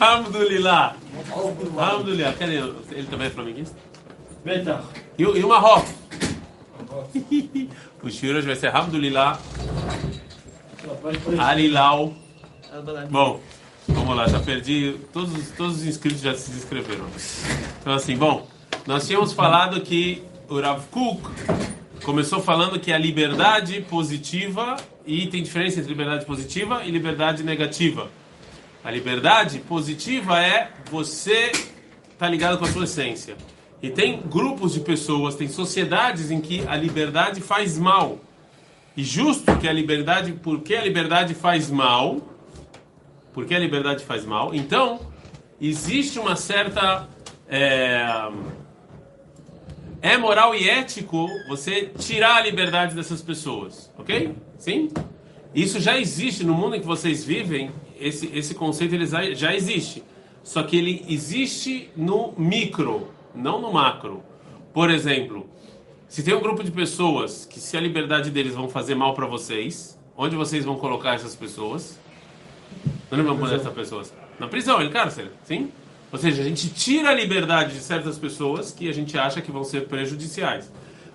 Alhamdulillah. 0.00 0.96
Alhamdulillah. 1.76 2.32
Cadê? 2.38 2.56
Ele 2.90 3.06
também 3.08 3.26
é 3.26 3.30
flamenguista? 3.30 3.76
E, 5.18 5.22
e 5.22 5.44
uma 5.44 5.60
Marrocos? 5.60 5.94
o 8.02 8.10
Shiro 8.10 8.38
hoje 8.38 8.46
vai 8.46 8.56
ser 8.56 8.68
Alhamdulillah. 8.68 9.38
Alilau. 11.38 12.14
Bom, 13.10 13.40
vamos 13.88 14.16
lá, 14.16 14.28
já 14.28 14.40
perdi. 14.40 14.96
Todos, 15.12 15.50
todos 15.56 15.76
os 15.76 15.84
inscritos 15.84 16.20
já 16.20 16.34
se 16.34 16.50
inscreveram. 16.52 17.06
Então, 17.80 17.92
assim, 17.94 18.16
bom, 18.16 18.46
nós 18.86 19.06
tínhamos 19.06 19.32
falado 19.32 19.80
que 19.80 20.22
o 20.48 20.60
Rav 20.60 20.82
Kuk 20.90 21.22
começou 22.04 22.40
falando 22.40 22.78
que 22.78 22.92
a 22.92 22.98
liberdade 22.98 23.80
positiva, 23.82 24.76
e 25.06 25.26
tem 25.26 25.42
diferença 25.42 25.78
entre 25.78 25.90
liberdade 25.90 26.24
positiva 26.24 26.84
e 26.84 26.90
liberdade 26.90 27.42
negativa. 27.42 28.10
A 28.84 28.90
liberdade 28.90 29.58
positiva 29.60 30.40
é 30.40 30.70
você 30.90 31.50
tá 32.18 32.28
ligado 32.28 32.58
com 32.58 32.64
a 32.64 32.68
sua 32.68 32.84
essência. 32.84 33.36
E 33.82 33.90
tem 33.90 34.20
grupos 34.22 34.72
de 34.72 34.80
pessoas, 34.80 35.34
tem 35.34 35.48
sociedades 35.48 36.30
em 36.30 36.40
que 36.40 36.66
a 36.66 36.76
liberdade 36.76 37.40
faz 37.40 37.78
mal. 37.78 38.18
E 38.96 39.04
justo 39.04 39.56
que 39.58 39.68
a 39.68 39.72
liberdade, 39.72 40.32
porque 40.32 40.74
a 40.74 40.82
liberdade 40.82 41.34
faz 41.34 41.70
mal, 41.70 42.20
porque 43.34 43.54
a 43.54 43.58
liberdade 43.58 44.04
faz 44.04 44.24
mal, 44.24 44.54
então 44.54 45.00
existe 45.60 46.18
uma 46.18 46.36
certa 46.36 47.06
é, 47.48 48.30
é 50.06 50.16
moral 50.16 50.54
e 50.54 50.70
ético 50.70 51.28
você 51.48 51.90
tirar 51.98 52.36
a 52.36 52.40
liberdade 52.40 52.94
dessas 52.94 53.20
pessoas, 53.20 53.92
ok? 53.98 54.36
Sim? 54.56 54.88
Isso 55.52 55.80
já 55.80 55.98
existe 55.98 56.44
no 56.44 56.54
mundo 56.54 56.76
em 56.76 56.80
que 56.80 56.86
vocês 56.86 57.24
vivem. 57.24 57.72
Esse 57.98 58.30
esse 58.32 58.54
conceito 58.54 58.94
ele 58.94 59.04
já, 59.34 59.52
existe, 59.52 60.04
só 60.44 60.62
que 60.62 60.76
ele 60.76 61.04
existe 61.08 61.90
no 61.96 62.32
micro, 62.38 63.08
não 63.34 63.60
no 63.60 63.72
macro. 63.72 64.22
Por 64.72 64.90
exemplo, 64.90 65.50
se 66.06 66.22
tem 66.22 66.34
um 66.34 66.40
grupo 66.40 66.62
de 66.62 66.70
pessoas 66.70 67.44
que 67.44 67.58
se 67.58 67.76
a 67.76 67.80
liberdade 67.80 68.30
deles 68.30 68.54
vão 68.54 68.68
fazer 68.68 68.94
mal 68.94 69.12
para 69.12 69.26
vocês, 69.26 69.98
onde 70.16 70.36
vocês 70.36 70.64
vão 70.64 70.76
colocar 70.76 71.14
essas 71.14 71.34
pessoas? 71.34 71.98
Onde 73.10 73.22
vão 73.22 73.36
pôr 73.36 73.52
essas 73.52 73.72
pessoas? 73.72 74.14
Na 74.38 74.46
prisão, 74.46 74.80
em 74.80 74.88
cárcere, 74.90 75.32
sim? 75.42 75.72
Ou 76.12 76.18
seja, 76.18 76.42
a 76.42 76.44
gente 76.44 76.68
tira 76.68 77.10
a 77.10 77.14
liberdade 77.14 77.74
de 77.74 77.80
certas 77.80 78.18
pessoas 78.18 78.70
que 78.70 78.88
a 78.88 78.92
gente 78.92 79.18
acha 79.18 79.40
que 79.40 79.50
vão 79.50 79.64
ser 79.64 79.86
prejudiciais. 79.86 80.70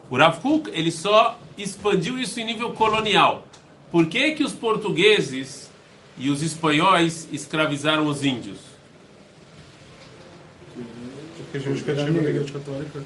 O 0.09 0.17
Rav 0.17 0.39
Kuk, 0.42 0.70
ele 0.73 0.92
só 0.92 1.39
expandiu 1.58 2.20
isso 2.20 2.39
em 2.39 2.45
nível 2.45 2.72
colonial. 2.73 3.47
Por 3.92 4.08
que, 4.08 4.31
que 4.31 4.44
os 4.44 4.52
portugueses 4.52 5.69
e 6.17 6.30
os 6.30 6.42
espanhóis 6.42 7.28
escravizaram 7.31 8.06
os 8.08 8.23
índios? 8.23 8.70
Porque 11.52 11.59
justificativa 11.59 12.21
da 12.21 12.30
Igreja 12.30 12.53
Católica. 12.53 13.03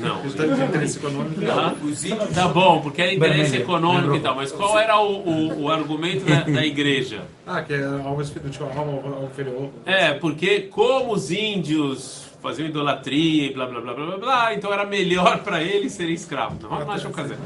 Não. 0.00 0.22
Justamente 0.22 0.62
interesse 0.62 0.98
econômico. 0.98 1.40
Tá, 1.40 2.26
tá 2.32 2.48
bom, 2.48 2.80
porque 2.80 3.02
era 3.02 3.12
interesse 3.12 3.56
econômico 3.56 4.14
e 4.14 4.20
tal, 4.20 4.36
mas 4.36 4.52
qual 4.52 4.78
era 4.78 5.00
o, 5.00 5.16
o, 5.28 5.62
o 5.62 5.68
argumento 5.68 6.24
da, 6.24 6.42
da 6.42 6.64
igreja? 6.64 7.22
Ah, 7.44 7.60
que 7.60 7.72
é 7.72 7.84
algo 7.84 8.22
tipo, 8.22 8.40
algo 8.62 9.26
inferior. 9.26 9.70
É, 9.84 10.14
porque 10.14 10.60
como 10.60 11.12
os 11.12 11.32
índios 11.32 12.30
faziam 12.40 12.68
idolatria 12.68 13.46
e 13.46 13.52
blá 13.52 13.66
blá 13.66 13.80
blá 13.80 13.94
blá 13.94 14.06
blá, 14.06 14.16
blá 14.18 14.54
então 14.54 14.72
era 14.72 14.86
melhor 14.86 15.42
para 15.42 15.60
eles 15.60 15.92
serem 15.92 16.14
escravos. 16.14 16.62
Não, 16.62 16.70
não 16.70 16.90
acham 16.90 17.12
fazer. 17.12 17.36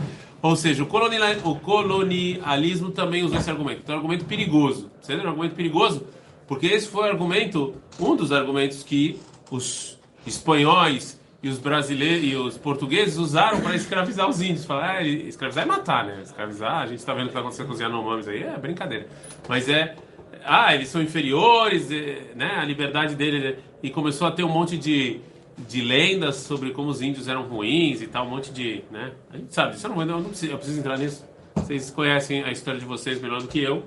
Ou 0.43 0.55
seja, 0.55 0.83
o, 0.83 0.87
colonial, 0.87 1.35
o 1.45 1.55
colonialismo 1.55 2.91
também 2.91 3.25
usou 3.25 3.39
esse 3.39 3.49
argumento. 3.49 3.81
Então 3.83 3.95
é 3.95 3.97
um 3.97 4.01
argumento 4.01 4.27
perigoso. 4.27 4.91
Você 5.01 5.15
é 5.15 5.17
um 5.17 5.29
argumento 5.29 5.55
perigoso? 5.55 6.07
Porque 6.47 6.67
esse 6.67 6.87
foi 6.89 7.05
o 7.05 7.11
argumento, 7.11 7.75
um 7.99 8.15
dos 8.15 8.31
argumentos 8.31 8.83
que 8.83 9.19
os 9.55 9.99
espanhóis 10.27 11.21
e 11.43 11.49
os 11.49 11.59
brasileiros 11.59 12.25
e 12.25 12.37
os 12.37 12.57
portugueses 12.57 13.19
usaram 13.19 13.61
para 13.61 13.77
escravizar 13.77 14.29
os 14.29 14.41
índios. 14.41 14.65
Falar, 14.65 14.97
ah, 14.97 15.03
escravizar 15.03 15.65
é 15.65 15.67
matar, 15.67 16.05
né? 16.05 16.21
Escravizar, 16.23 16.79
a 16.79 16.87
gente 16.87 16.99
está 16.99 17.13
vendo 17.13 17.25
o 17.25 17.27
que 17.27 17.31
está 17.33 17.41
acontecendo 17.41 17.67
com 17.67 17.75
os 17.75 17.81
Yanomamis 17.81 18.29
aí, 18.29 18.43
é 18.43 18.57
brincadeira. 18.57 19.07
Mas 19.47 19.69
é, 19.69 19.95
ah, 20.43 20.75
eles 20.75 20.89
são 20.89 21.03
inferiores, 21.03 21.91
é, 21.91 22.33
né? 22.35 22.57
A 22.57 22.65
liberdade 22.65 23.15
deles. 23.15 23.57
E 23.83 23.91
começou 23.91 24.27
a 24.27 24.31
ter 24.33 24.43
um 24.43 24.49
monte 24.49 24.79
de, 24.79 25.21
de 25.59 25.83
lendas 25.83 26.37
sobre 26.37 26.71
como 26.71 26.89
os 26.89 27.03
índios 27.03 27.29
eram 27.29 27.43
ruins 27.43 28.01
e 28.01 28.07
tal, 28.07 28.27
um 28.27 28.31
monte 28.31 28.51
de, 28.51 28.83
né? 28.91 29.13
A 29.31 29.37
gente 29.37 29.53
sabe, 29.53 29.77
eu 29.83 29.91
não, 29.91 30.01
eu 30.01 30.07
não 30.07 30.25
preciso, 30.25 30.53
eu 30.53 30.57
preciso 30.57 30.81
entrar 30.81 30.99
nisso. 30.99 31.25
Vocês 31.57 31.91
conhecem 31.91 32.43
a 32.43 32.51
história 32.51 32.81
de 32.81 32.87
vocês 32.87 33.21
melhor 33.21 33.43
do 33.43 33.49
que 33.49 33.63
eu, 33.63 33.85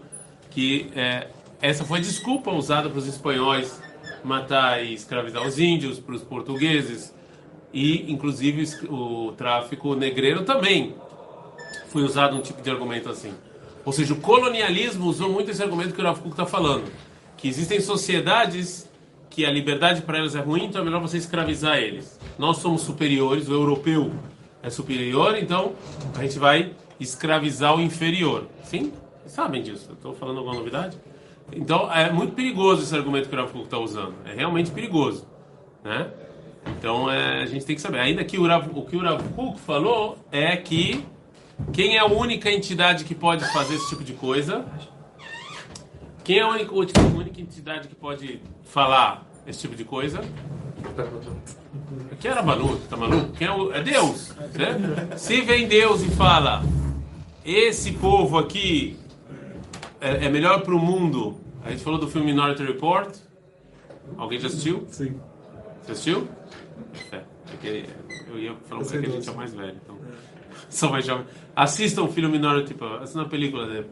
que 0.51 0.91
é, 0.95 1.27
essa 1.59 1.83
foi 1.83 1.97
a 1.97 2.01
desculpa 2.01 2.51
usada 2.51 2.87
para 2.87 2.99
os 2.99 3.07
espanhóis 3.07 3.81
matar 4.23 4.83
e 4.83 4.93
escravizar 4.93 5.45
os 5.45 5.59
índios, 5.59 5.99
para 5.99 6.15
os 6.15 6.23
portugueses 6.23 7.13
e, 7.73 8.11
inclusive, 8.11 8.87
o 8.87 9.33
tráfico 9.33 9.95
negreiro 9.95 10.43
também 10.43 10.95
foi 11.89 12.03
usado 12.03 12.35
um 12.35 12.41
tipo 12.41 12.61
de 12.61 12.69
argumento 12.69 13.09
assim. 13.09 13.33
Ou 13.85 13.93
seja, 13.93 14.13
o 14.13 14.17
colonialismo 14.17 15.05
usou 15.05 15.31
muito 15.31 15.51
esse 15.51 15.63
argumento 15.63 15.93
que 15.93 16.01
o 16.01 16.03
Rav 16.03 16.19
está 16.27 16.45
falando, 16.45 16.91
que 17.37 17.47
existem 17.47 17.79
sociedades 17.79 18.89
que 19.29 19.45
a 19.45 19.51
liberdade 19.51 20.01
para 20.01 20.17
elas 20.17 20.35
é 20.35 20.39
ruim, 20.39 20.65
então 20.65 20.81
é 20.81 20.83
melhor 20.83 21.01
você 21.01 21.17
escravizar 21.17 21.77
eles. 21.77 22.19
Nós 22.37 22.57
somos 22.57 22.81
superiores, 22.81 23.47
o 23.47 23.53
europeu 23.53 24.11
é 24.63 24.69
superior, 24.69 25.37
então 25.37 25.73
a 26.15 26.23
gente 26.23 26.39
vai 26.39 26.73
escravizar 26.99 27.75
o 27.75 27.81
inferior. 27.81 28.47
Sim? 28.63 28.91
Sabem 29.27 29.61
disso? 29.61 29.91
Estou 29.93 30.15
falando 30.15 30.39
alguma 30.39 30.55
novidade? 30.55 30.97
Então 31.51 31.91
é 31.91 32.11
muito 32.11 32.33
perigoso 32.33 32.83
esse 32.83 32.95
argumento 32.95 33.29
que 33.29 33.35
o 33.35 33.39
Rav 33.39 33.55
está 33.61 33.77
usando. 33.77 34.13
É 34.25 34.33
realmente 34.33 34.71
perigoso, 34.71 35.27
né? 35.83 36.11
Então 36.77 37.09
é, 37.09 37.43
a 37.43 37.45
gente 37.45 37.65
tem 37.65 37.75
que 37.75 37.81
saber. 37.81 37.99
Ainda 37.99 38.23
que 38.23 38.37
o, 38.37 38.45
Rav, 38.45 38.69
o 38.73 38.81
que 38.83 38.97
o 38.97 39.01
Rav 39.01 39.21
Kuk 39.35 39.59
falou 39.59 40.17
é 40.31 40.55
que 40.57 41.05
quem 41.73 41.95
é 41.95 41.99
a 41.99 42.05
única 42.05 42.51
entidade 42.51 43.03
que 43.03 43.15
pode 43.15 43.45
fazer 43.51 43.75
esse 43.75 43.89
tipo 43.89 44.03
de 44.03 44.13
coisa? 44.13 44.65
Quem 46.23 46.39
é 46.39 46.41
a 46.41 46.49
única, 46.49 46.71
a 46.71 47.17
única 47.17 47.41
entidade 47.41 47.87
que 47.87 47.95
pode 47.95 48.41
falar 48.63 49.25
esse 49.45 49.61
tipo 49.61 49.75
de 49.75 49.85
coisa? 49.85 50.21
Quem 52.19 52.31
era 52.31 52.43
maluco? 52.43 52.77
Tá 52.89 52.97
maluco? 52.97 53.31
Quem 53.33 53.47
é, 53.47 53.51
o, 53.51 53.71
é 53.71 53.81
Deus. 53.81 54.35
Né? 54.35 55.17
Se 55.17 55.41
vem 55.41 55.67
Deus 55.67 56.01
e 56.01 56.09
fala, 56.11 56.63
esse 57.45 57.93
povo 57.93 58.37
aqui 58.37 58.97
é, 59.99 60.25
é 60.25 60.29
melhor 60.29 60.61
para 60.61 60.73
o 60.73 60.79
mundo. 60.79 61.37
A 61.63 61.71
gente 61.71 61.83
falou 61.83 61.99
do 61.99 62.07
filme 62.07 62.27
Minority 62.27 62.63
Report. 62.63 63.15
Alguém 64.17 64.39
já 64.39 64.47
assistiu? 64.47 64.85
Sim. 64.89 65.19
Você 65.83 65.91
assistiu? 65.91 66.27
É, 67.11 67.21
porque 67.45 67.85
eu 68.29 68.39
ia 68.39 68.55
falar 68.67 68.85
que 68.85 68.97
a 68.97 69.01
gente 69.01 69.29
é 69.29 69.33
mais 69.33 69.53
velho, 69.53 69.77
então. 69.83 69.97
Sou 70.69 70.89
mais 70.89 71.05
jovem. 71.05 71.25
Assistam 71.55 72.03
o 72.03 72.07
filme 72.07 72.37
Minority 72.37 72.73
Report. 72.73 73.01
Assistam 73.01 73.23
a 73.23 73.25
película 73.25 73.67
dele. 73.67 73.87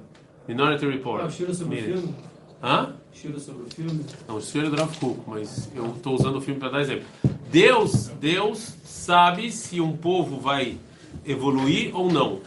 Minority 0.47 0.85
Report. 0.87 1.23
Ah, 1.23 1.27
o 1.27 1.53
sobre 1.53 1.75
Mire. 1.75 1.93
o 1.93 1.97
filme? 1.97 2.15
Hã? 2.63 2.93
Cheiro 3.11 3.39
sobre 3.39 3.63
o 3.63 3.69
filme? 3.69 4.05
Não, 4.27 4.37
o 4.37 4.41
filme 4.41 4.67
é 4.67 4.71
do 4.71 4.75
Rav 4.75 4.97
Kuk, 4.97 5.21
mas 5.27 5.71
eu 5.75 5.87
estou 5.87 6.15
usando 6.15 6.37
o 6.37 6.41
filme 6.41 6.59
para 6.59 6.69
dar 6.69 6.81
exemplo. 6.81 7.05
Deus, 7.51 8.07
Deus 8.19 8.75
sabe 8.83 9.51
se 9.51 9.79
um 9.79 9.95
povo 9.95 10.39
vai 10.39 10.77
evoluir 11.25 11.95
ou 11.95 12.11
não. 12.11 12.41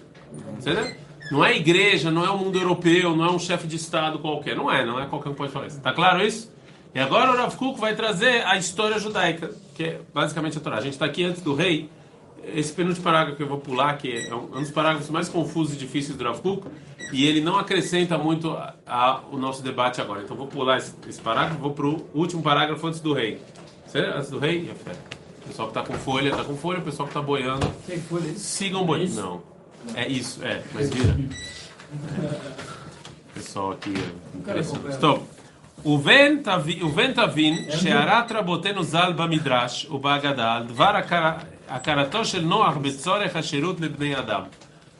Entendeu? 0.58 0.94
Não 1.30 1.44
é 1.44 1.56
igreja, 1.56 2.10
não 2.10 2.24
é 2.24 2.30
o 2.30 2.38
mundo 2.38 2.58
europeu, 2.58 3.14
não 3.14 3.24
é 3.26 3.30
um 3.30 3.38
chefe 3.38 3.66
de 3.66 3.76
Estado 3.76 4.18
qualquer. 4.18 4.56
Não 4.56 4.70
é, 4.70 4.84
não 4.84 4.98
é 4.98 5.06
qualquer 5.06 5.28
um 5.30 5.34
pode 5.34 5.52
falar 5.52 5.66
isso. 5.66 5.80
Tá 5.80 5.92
claro 5.92 6.24
isso? 6.24 6.50
E 6.94 7.00
agora 7.00 7.30
o 7.30 7.36
Rav 7.36 7.54
Kuk 7.54 7.78
vai 7.78 7.94
trazer 7.94 8.46
a 8.46 8.56
história 8.56 8.98
judaica, 8.98 9.50
que 9.74 9.84
é 9.84 10.00
basicamente 10.12 10.56
a 10.56 10.60
Torá. 10.60 10.78
A 10.78 10.80
gente 10.80 10.94
está 10.94 11.04
aqui 11.04 11.24
antes 11.24 11.42
do 11.42 11.54
rei. 11.54 11.90
Esse 12.54 12.72
penúltimo 12.72 13.04
parágrafo 13.04 13.36
que 13.36 13.42
eu 13.42 13.46
vou 13.46 13.58
pular, 13.58 13.98
que 13.98 14.10
é 14.10 14.34
um 14.34 14.60
dos 14.60 14.70
parágrafos 14.70 15.10
mais 15.10 15.28
confusos 15.28 15.74
e 15.74 15.76
difíceis 15.76 16.16
do 16.16 16.24
Rav 16.24 16.40
Kuk, 16.40 16.66
e 17.12 17.26
ele 17.26 17.42
não 17.42 17.58
acrescenta 17.58 18.16
muito 18.16 18.50
a, 18.50 18.74
a, 18.86 19.20
o 19.30 19.36
nosso 19.36 19.62
debate 19.62 20.00
agora. 20.00 20.22
Então 20.22 20.34
vou 20.34 20.46
pular 20.46 20.78
esse, 20.78 20.94
esse 21.06 21.20
parágrafo, 21.20 21.60
vou 21.60 21.72
para 21.72 21.86
o 21.86 22.06
último 22.14 22.42
parágrafo 22.42 22.86
antes 22.86 23.00
do 23.00 23.12
rei. 23.12 23.38
Certo? 23.86 24.16
Antes 24.16 24.30
do 24.30 24.38
rei, 24.38 24.64
fé. 24.82 24.92
O 25.44 25.48
pessoal 25.48 25.68
que 25.68 25.78
está 25.78 25.92
com 25.92 25.98
folha, 25.98 26.30
está 26.30 26.44
com 26.44 26.56
folha, 26.56 26.78
o 26.78 26.82
pessoal 26.82 27.06
que 27.06 27.12
está 27.12 27.22
boiando. 27.22 27.66
Tem 27.86 28.00
folha? 28.00 28.32
Sigam 28.34 28.84
boiando. 28.86 29.14
Não. 29.14 29.57
É 29.94 30.06
isso, 30.06 30.44
é, 30.44 30.62
mas 30.72 30.90
vira. 30.90 31.12
É. 31.12 32.68
Pessoal 33.34 33.72
aqui, 33.72 33.94
é 33.94 34.38
impressionante. 34.38 34.96
Então, 34.96 35.22
o 35.84 35.96
vento 35.96 36.50
Ventavin, 36.94 37.70
Shearat 37.70 38.32
Rabotenu 38.32 38.82
Zal 38.82 39.14
Bamidrash, 39.14 39.86
o 39.88 39.98
Bagadal, 39.98 40.64
Dvar 40.64 40.96
Akarato 41.68 42.24
Shel 42.24 42.42
Noach 42.42 42.78
Betzorech 42.78 43.36
Asherut 43.36 43.80
Lebnei 43.80 44.14
Adam. 44.14 44.48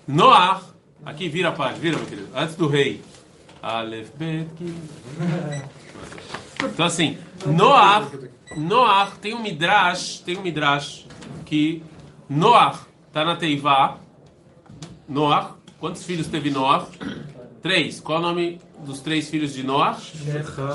Noach, 0.07 0.63
aqui 1.05 1.29
vira 1.29 1.49
a 1.49 1.53
página, 1.53 1.79
vira, 1.79 1.97
meu 1.97 2.07
querido, 2.07 2.29
antes 2.35 2.55
do 2.55 2.69
rei. 2.69 3.03
Aleph 3.61 4.11
Bet 4.15 4.49
Então, 6.65 6.87
assim, 6.87 7.19
Noach, 7.45 8.31
Noach 8.57 9.19
tem 9.19 9.35
um 9.35 9.43
Midrash, 9.43 10.21
tem 10.21 10.39
um 10.39 10.43
Midrash 10.43 11.07
que 11.45 11.83
Noach 12.31 12.87
está 13.09 13.25
na 13.25 13.35
Teivá, 13.35 13.99
Noah, 15.09 15.57
quantos 15.81 16.05
filhos 16.05 16.27
teve 16.27 16.51
Noah? 16.51 16.87
Três. 17.63 17.99
Qual 17.99 18.19
é 18.19 18.21
o 18.21 18.25
nome 18.25 18.61
dos 18.85 19.01
três 19.01 19.29
filhos 19.29 19.55
de 19.55 19.63
Noah? 19.63 19.99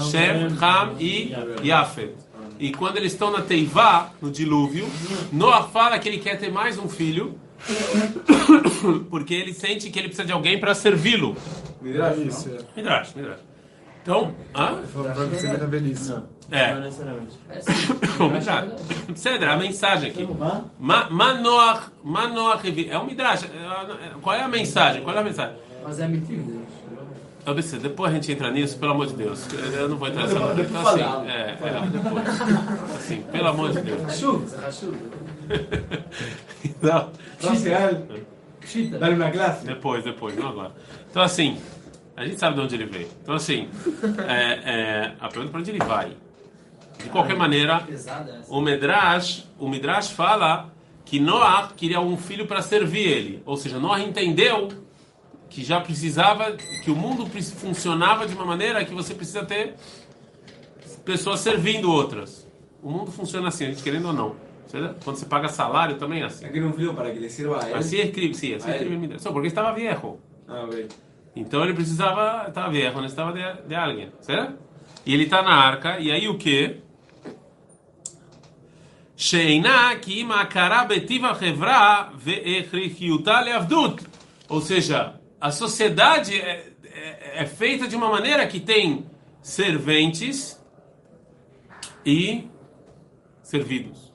Shem, 0.10 0.48
Ham 0.62 0.96
e 1.00 1.34
Yafet. 1.64 2.16
E 2.60 2.72
quando 2.72 2.98
eles 2.98 3.14
estão 3.14 3.32
na 3.32 3.42
Teivá, 3.42 4.12
no 4.22 4.32
dilúvio, 4.32 4.88
Noah 5.32 5.64
fala 5.70 6.00
que 6.00 6.08
ele 6.08 6.18
quer 6.18 6.40
ter 6.40 6.52
mais 6.52 6.78
um 6.78 6.88
filho, 6.90 7.38
porque 9.10 9.34
ele 9.34 9.54
sente 9.54 9.90
que 9.90 10.00
ele 10.00 10.08
precisa 10.08 10.26
de 10.26 10.32
alguém 10.34 10.60
para 10.60 10.74
servi-lo. 10.74 11.36
É. 12.76 12.82
Midrash, 12.82 13.16
Midrash. 13.16 13.40
Então, 14.04 14.36
hã? 14.54 14.82
Pra 14.94 15.14
você 15.14 15.48
ver 15.48 15.58
na 15.60 15.66
velhice. 15.66 16.14
É. 16.52 16.74
Não 16.74 16.82
necessariamente. 16.82 17.40
O 18.20 18.30
Midrash. 18.30 18.66
Cedra, 19.16 19.54
a 19.54 19.58
mensagem 19.58 20.12
aqui. 20.12 20.28
Ma- 20.80 21.08
Manoach, 21.10 21.88
Manoach, 22.04 22.88
é 22.90 23.00
um 23.00 23.06
Midrash. 23.06 23.46
É, 23.46 24.10
Qual 24.22 24.36
é 24.36 24.42
a 24.44 24.48
mensagem? 24.48 25.02
Qual 25.04 25.16
é 25.16 25.20
a 25.20 25.24
mensagem? 25.24 25.56
Mas 25.84 26.00
é 26.02 26.08
mentira. 26.08 26.44
ABC, 27.46 27.78
depois 27.78 28.12
a 28.12 28.16
gente 28.16 28.32
entra 28.32 28.52
nisso, 28.52 28.78
pelo 28.78 28.92
amor 28.94 29.08
de 29.08 29.16
Deus. 29.16 29.46
Eu 29.74 29.90
não 29.90 29.98
vou 29.98 30.08
entrar 30.08 30.24
nessa 30.24 30.40
hora. 30.40 30.54
Depois 30.54 30.80
Então, 30.80 30.88
assim, 31.22 31.30
é, 31.30 31.58
é, 31.62 31.88
depois. 31.92 32.42
Assim, 32.96 33.22
pelo 33.32 33.48
amor 33.48 33.72
de 33.72 33.82
Deus. 33.82 34.18
Chuva, 34.20 34.72
chuva. 34.72 34.98
Não, 36.82 37.10
Racial, 37.42 37.90
Chita. 38.66 38.98
dar 38.98 39.12
uma 39.12 39.30
classe. 39.30 39.66
depois, 39.66 40.04
depois, 40.06 40.36
não 40.38 40.48
agora. 40.50 40.72
Então, 41.12 41.22
assim, 41.22 41.58
a 42.16 42.26
gente 42.26 42.40
sabe 42.40 42.56
de 42.56 42.62
onde 42.62 42.76
ele 42.76 42.86
veio. 42.86 43.10
Então, 43.22 43.36
assim, 43.36 43.70
é, 44.28 44.72
é, 44.72 45.14
a 45.20 45.28
pergunta 45.28 45.50
é 45.50 45.52
para 45.52 45.60
onde 45.60 45.72
ele 45.72 45.80
vai. 45.80 46.12
De 46.98 47.10
qualquer 47.10 47.36
maneira, 47.36 47.86
o 48.48 48.62
Midrash, 48.62 49.46
o 49.60 49.68
Midrash 49.68 50.12
fala 50.12 50.72
que 51.04 51.20
Noah 51.20 51.74
queria 51.76 52.00
um 52.00 52.16
filho 52.16 52.48
para 52.48 52.62
servir 52.62 53.08
ele. 53.08 53.44
Ou 53.46 53.58
seja, 53.58 53.80
Noah 53.80 54.02
entendeu 54.02 54.70
que 55.50 55.64
já 55.64 55.80
precisava, 55.82 56.54
que 56.84 56.90
o 56.90 56.96
mundo 56.96 57.26
funcionava 57.58 58.26
de 58.26 58.34
uma 58.34 58.46
maneira 58.46 58.84
que 58.86 58.94
você 58.94 59.14
precisa 59.14 59.44
ter 59.44 59.76
pessoas 61.04 61.40
servindo 61.40 61.92
outras. 61.92 62.48
O 62.82 62.90
mundo 62.90 63.12
funciona 63.12 63.48
assim, 63.48 63.66
a 63.66 63.68
gente 63.70 63.84
querendo 63.84 64.08
ou 64.08 64.14
não. 64.14 64.36
Quando 65.04 65.18
você 65.18 65.26
paga 65.26 65.50
salário 65.50 65.98
também 65.98 66.22
é 66.22 66.26
assim. 66.26 66.46
Aquí 66.46 66.60
no 66.60 66.74
frío 66.74 66.94
para 66.94 67.12
que 67.12 67.20
le 67.20 67.30
sirva 67.30 67.64
a 67.64 67.70
él. 67.70 67.76
Assim 67.76 67.98
escreve, 67.98 68.34
sim, 68.34 68.56
assim 68.56 68.72
ele. 68.72 68.98
Midrash. 68.98 69.22
Só 69.22 69.32
porque 69.32 69.48
estava 69.48 69.74
viejo. 69.74 70.18
Ah, 70.48 70.64
ok. 70.64 70.88
Então 71.36 71.64
ele 71.64 71.74
precisava, 71.74 72.48
estava 72.48 72.70
viejo, 72.70 72.96
necessitava 73.02 73.34
de, 73.34 73.68
de 73.68 73.76
alguém, 73.76 74.12
certo? 74.22 74.58
E 75.06 75.14
ele 75.14 75.24
está 75.24 75.42
na 75.42 75.54
arca, 75.54 76.00
e 76.00 76.12
aí 76.12 76.28
o 76.28 76.38
que? 76.38 76.82
Sheina 79.16 79.96
ki 79.96 80.24
makara 80.24 80.86
betiva 80.86 81.34
chevra 81.36 82.12
ve'echrichiuta 82.16 83.40
leavdut. 83.42 84.04
Ou 84.50 84.62
seja, 84.62 85.16
a 85.40 85.52
sociedade 85.52 86.40
é, 86.40 86.74
é, 86.84 87.42
é 87.44 87.46
feita 87.46 87.88
de 87.88 87.96
uma 87.96 88.10
maneira 88.10 88.46
que 88.48 88.60
tem 88.60 89.06
serventes 89.42 90.62
e 92.06 92.48
servidos. 93.42 94.12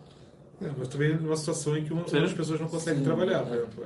É, 0.61 0.71
mas 0.77 0.89
também 0.89 1.15
numa 1.17 1.37
situação 1.37 1.77
em 1.77 1.85
que 1.85 1.93
uma, 1.93 2.07
Sério? 2.09 2.27
as 2.27 2.33
pessoas 2.33 2.61
não 2.61 2.69
conseguem 2.69 3.03
trabalhar. 3.03 3.43
por 3.45 3.55
exemplo. 3.55 3.85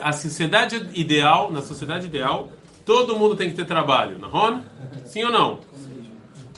A 0.00 0.12
sociedade 0.12 0.90
ideal, 0.94 1.50
na 1.50 1.62
sociedade 1.62 2.06
ideal, 2.06 2.50
todo 2.84 3.16
mundo 3.16 3.36
tem 3.36 3.50
que 3.50 3.56
ter 3.56 3.64
trabalho, 3.64 4.18
não? 4.18 4.62
Sim 5.06 5.24
ou 5.24 5.32
não? 5.32 5.60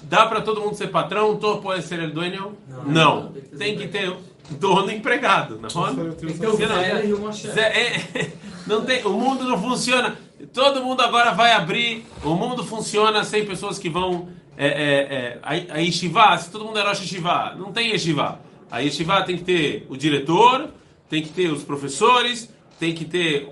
Dá 0.04 0.26
para 0.26 0.40
todo 0.42 0.60
mundo 0.60 0.74
ser 0.74 0.88
patrão? 0.88 1.36
Todo 1.36 1.62
pode 1.62 1.82
ser 1.82 1.98
el 1.98 2.12
dueño? 2.12 2.52
Não. 2.86 3.32
Tem 3.56 3.76
que 3.76 3.88
ter 3.88 4.14
dono 4.50 4.90
empregado, 4.90 5.58
não? 5.60 5.68
Tem 6.14 6.28
que 6.30 6.38
ter 6.38 6.46
o 6.46 6.56
Se 6.56 6.66
não, 6.66 6.78
é- 6.78 8.32
não 8.66 8.84
tem, 8.84 9.04
o 9.04 9.12
mundo 9.12 9.44
não 9.44 9.58
funciona. 9.60 10.16
Todo 10.52 10.84
mundo 10.84 11.00
agora 11.00 11.32
vai 11.32 11.52
abrir. 11.52 12.04
O 12.22 12.34
mundo 12.34 12.62
funciona 12.64 13.24
sem 13.24 13.44
pessoas 13.46 13.78
que 13.78 13.88
vão. 13.88 14.28
É, 14.56 14.66
é, 14.66 14.70
é, 14.70 15.38
a, 15.42 15.74
a 15.74 15.78
Yeshiva, 15.78 16.38
se 16.38 16.50
todo 16.50 16.64
mundo 16.64 16.78
é 16.78 16.82
Rosh 16.82 17.00
Yeshiva, 17.00 17.54
não 17.58 17.72
tem 17.72 17.90
Yeshiva. 17.90 18.38
A 18.70 18.78
Yeshiva 18.78 19.22
tem 19.22 19.36
que 19.36 19.42
ter 19.42 19.86
o 19.88 19.96
diretor, 19.96 20.68
tem 21.08 21.22
que 21.22 21.30
ter 21.30 21.50
os 21.50 21.64
professores, 21.64 22.48
tem 22.78 22.94
que 22.94 23.04
ter 23.04 23.48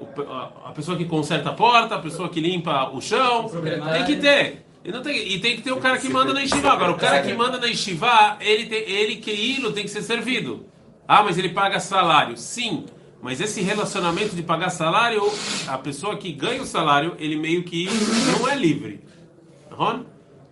a, 0.64 0.72
pessoa 0.72 0.96
que 0.96 1.04
conserta 1.04 1.50
a 1.50 1.52
porta, 1.52 1.94
a 1.94 1.98
pessoa 1.98 2.28
que 2.28 2.40
limpa 2.40 2.90
o 2.90 3.00
chão. 3.00 3.48
Tem 3.92 4.04
que 4.04 4.16
ter. 4.16 4.64
E, 4.84 4.90
não 4.90 5.00
tem, 5.00 5.32
e 5.32 5.38
tem 5.38 5.56
que 5.56 5.62
ter 5.62 5.72
o 5.72 5.76
cara 5.76 5.96
que 5.96 6.08
manda 6.08 6.32
na 6.32 6.40
Yeshiva. 6.40 6.72
Agora, 6.72 6.92
o 6.92 6.96
cara 6.96 7.22
que 7.22 7.32
manda 7.34 7.58
na 7.58 7.66
Yeshiva, 7.66 8.36
ele, 8.40 8.66
tem, 8.66 8.80
ele 8.90 9.16
que 9.16 9.30
ir, 9.30 9.72
tem 9.72 9.84
que 9.84 9.90
ser 9.90 10.02
servido. 10.02 10.66
Ah, 11.06 11.22
mas 11.22 11.38
ele 11.38 11.50
paga 11.50 11.78
salário. 11.78 12.36
Sim, 12.36 12.86
mas 13.22 13.40
esse 13.40 13.60
relacionamento 13.60 14.34
de 14.34 14.42
pagar 14.42 14.70
salário, 14.70 15.22
a 15.69 15.78
pessoa 15.78 16.16
que 16.16 16.32
ganha 16.32 16.60
o 16.60 16.66
salário, 16.66 17.14
ele 17.19 17.36
meio 17.36 17.62
que 17.62 17.88
não 18.32 18.48
é 18.48 18.56
livre. 18.56 19.00
Ron? 19.70 20.04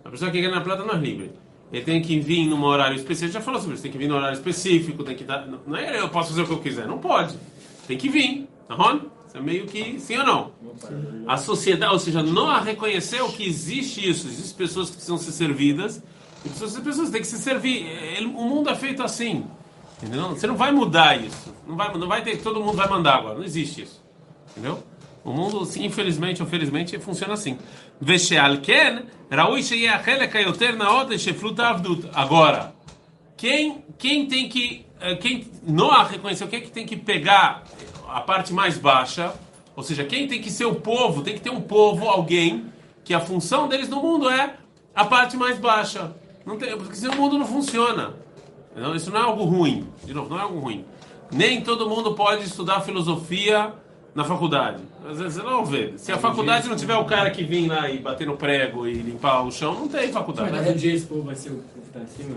A 0.05 0.09
pessoa 0.09 0.31
que 0.31 0.39
ganha 0.39 0.55
na 0.55 0.61
plata 0.61 0.83
não 0.85 0.95
é 0.95 0.97
livre. 0.97 1.31
Ele 1.71 1.83
tem 1.83 2.01
que 2.01 2.19
vir 2.19 2.45
num 2.45 2.63
horário 2.63 2.95
específico. 2.95 3.33
Já 3.33 3.41
falou 3.41 3.59
sobre 3.59 3.75
isso. 3.75 3.83
Tem 3.83 3.91
que 3.91 3.97
vir 3.97 4.07
num 4.07 4.15
horário 4.15 4.35
específico. 4.35 5.03
Tem 5.03 5.15
que 5.15 5.23
dar. 5.23 5.47
Não 5.47 5.75
é 5.75 5.99
eu 5.99 6.09
posso 6.09 6.29
fazer 6.29 6.41
o 6.41 6.45
que 6.45 6.53
eu 6.53 6.59
quiser. 6.59 6.87
Não 6.87 6.97
pode. 6.97 7.37
Tem 7.87 7.97
que 7.97 8.09
vir. 8.09 8.47
Ron? 8.75 8.99
Isso 9.27 9.37
é 9.37 9.41
meio 9.41 9.65
que 9.65 9.99
sim 9.99 10.17
ou 10.17 10.25
não. 10.25 10.51
A 11.27 11.37
sociedade, 11.37 11.93
ou 11.93 11.99
seja, 11.99 12.21
não 12.21 12.47
reconheceu 12.61 13.29
que 13.29 13.47
existe 13.47 14.07
isso. 14.09 14.27
Existem 14.27 14.57
pessoas 14.57 14.89
que 14.89 14.95
precisam 14.95 15.17
ser 15.17 15.31
servidas. 15.31 16.03
E 16.45 16.49
pessoas, 16.49 16.75
as 16.75 16.83
pessoas 16.83 17.09
têm 17.09 17.21
que 17.21 17.27
se 17.27 17.37
servir. 17.37 17.85
O 18.25 18.43
mundo 18.43 18.69
é 18.69 18.75
feito 18.75 19.01
assim. 19.03 19.45
Entendeu? 20.01 20.29
Você 20.29 20.47
não 20.47 20.57
vai 20.57 20.71
mudar 20.71 21.21
isso. 21.21 21.53
Não 21.67 21.75
vai, 21.75 21.95
não 21.97 22.07
vai 22.07 22.23
ter 22.23 22.37
que 22.37 22.43
todo 22.43 22.59
mundo 22.59 22.75
vai 22.75 22.89
mandar 22.89 23.15
agora. 23.15 23.35
Não 23.35 23.43
existe 23.43 23.83
isso. 23.83 24.03
Entendeu? 24.51 24.83
O 25.23 25.31
mundo, 25.31 25.69
infelizmente 25.77 26.41
ou 26.41 26.47
felizmente, 26.47 26.97
funciona 26.97 27.33
assim. 27.35 27.57
Agora, 32.13 32.73
quem, 33.37 33.85
quem 33.99 34.25
tem 34.27 34.49
que. 34.49 34.83
eh, 34.99 35.15
Quem 35.15 35.47
Noah 35.61 36.03
reconheceu 36.09 36.47
quem 36.47 36.59
é 36.59 36.61
que 36.63 36.71
tem 36.71 36.87
que 36.87 36.95
pegar 36.97 37.63
a 38.13 38.21
parte 38.21 38.53
mais 38.53 38.77
baixa, 38.77 39.33
ou 39.75 39.83
seja, 39.83 40.03
quem 40.03 40.27
tem 40.27 40.41
que 40.41 40.51
ser 40.51 40.65
o 40.65 40.75
povo, 40.75 41.21
tem 41.21 41.33
que 41.33 41.41
ter 41.41 41.49
um 41.49 41.61
povo, 41.61 42.07
alguém, 42.07 42.65
que 43.03 43.13
a 43.13 43.19
função 43.19 43.67
deles 43.67 43.89
no 43.89 44.01
mundo 44.01 44.29
é 44.29 44.55
a 44.93 45.05
parte 45.05 45.37
mais 45.37 45.57
baixa. 45.57 46.15
Não 46.45 46.57
tem, 46.57 46.75
porque 46.77 46.95
senão 46.95 47.13
o 47.13 47.17
mundo 47.17 47.37
não 47.37 47.45
funciona. 47.45 48.13
Não, 48.75 48.95
isso 48.95 49.11
não 49.11 49.19
é 49.19 49.23
algo 49.23 49.43
ruim. 49.43 49.87
De 50.03 50.13
novo, 50.13 50.29
não 50.29 50.37
é 50.37 50.41
algo 50.41 50.59
ruim. 50.59 50.85
Nem 51.31 51.61
todo 51.61 51.89
mundo 51.89 52.13
pode 52.13 52.43
estudar 52.43 52.81
filosofia 52.81 53.73
na 54.13 54.23
faculdade. 54.23 54.83
Às 55.09 55.17
vezes 55.17 55.35
você 55.35 55.43
não 55.43 55.65
vê. 55.65 55.93
Se 55.97 56.11
a 56.11 56.17
faculdade 56.17 56.67
não 56.67 56.75
tiver 56.75 56.95
o 56.95 57.05
cara 57.05 57.31
que 57.31 57.43
vem 57.43 57.67
lá 57.67 57.89
e 57.89 57.99
bater 57.99 58.27
no 58.27 58.35
prego 58.35 58.87
e 58.87 58.93
limpar 58.93 59.41
o 59.43 59.51
chão, 59.51 59.73
não 59.73 59.87
tem 59.87 60.11
faculdade. 60.11 60.51
Mas 60.51 60.69
um 60.69 60.73
dia 60.73 60.93
esse 60.93 61.05
povo 61.05 61.23
vai 61.23 61.35
ser 61.35 61.49
o 61.49 61.63
que 61.83 61.89
tá 61.91 61.99
em 61.99 62.07
cima? 62.07 62.35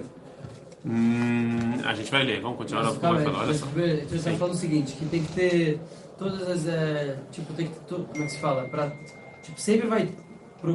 Hum, 0.86 1.80
a 1.84 1.94
gente 1.94 2.10
vai 2.10 2.24
ler, 2.24 2.40
vamos 2.40 2.58
continuar. 2.58 2.84
Mas, 2.84 2.98
calma 2.98 3.16
vai 3.16 3.24
falar? 3.24 3.44
Olha 3.44 3.54
só. 3.54 3.66
Então 3.66 4.18
você 4.18 4.36
falando 4.36 4.54
o 4.54 4.58
seguinte, 4.58 4.92
que 4.92 5.06
tem 5.06 5.22
que 5.22 5.32
ter 5.32 5.80
todas 6.18 6.48
as... 6.48 6.66
é, 6.68 7.16
tipo, 7.32 7.52
tem 7.54 7.66
que 7.68 7.72
ter... 7.80 7.94
Como 7.94 8.22
é 8.22 8.26
que 8.26 8.32
se 8.32 8.38
fala? 8.40 8.64
Pra, 8.68 8.90
tipo, 9.42 9.58
sempre 9.60 9.86
vai... 9.88 10.08